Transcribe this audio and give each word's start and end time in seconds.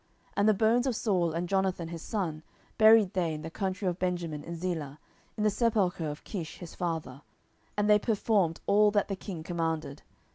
10:021:014 0.29 0.31
And 0.37 0.49
the 0.49 0.53
bones 0.55 0.87
of 0.87 0.95
Saul 0.95 1.31
and 1.33 1.47
Jonathan 1.47 1.87
his 1.89 2.01
son 2.01 2.41
buried 2.79 3.13
they 3.13 3.35
in 3.35 3.43
the 3.43 3.51
country 3.51 3.87
of 3.87 3.99
Benjamin 3.99 4.43
in 4.43 4.55
Zelah, 4.55 4.97
in 5.37 5.43
the 5.43 5.51
sepulchre 5.51 6.09
of 6.09 6.23
Kish 6.23 6.57
his 6.57 6.73
father: 6.73 7.21
and 7.77 7.87
they 7.87 7.99
performed 7.99 8.61
all 8.65 8.89
that 8.89 9.09
the 9.09 9.15
king 9.15 9.43
commanded. 9.43 10.01